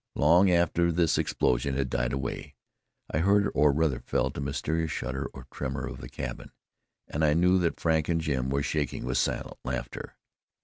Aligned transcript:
Long 0.15 0.49
after 0.49 0.91
this 0.91 1.19
explosion 1.19 1.75
had 1.75 1.87
died 1.87 2.11
away, 2.11 2.55
I 3.11 3.19
heard, 3.19 3.51
or 3.53 3.71
rather 3.71 3.99
felt, 3.99 4.35
a 4.35 4.41
mysterious 4.41 4.89
shudder 4.89 5.27
or 5.31 5.45
tremor 5.53 5.85
of 5.85 6.01
the 6.01 6.09
cabin, 6.09 6.49
and 7.07 7.23
I 7.23 7.35
knew 7.35 7.59
that 7.59 7.79
Frank 7.79 8.09
and 8.09 8.19
Jim 8.19 8.49
were 8.49 8.63
shaking 8.63 9.05
with 9.05 9.19
silent 9.19 9.59
laughter. 9.63 10.15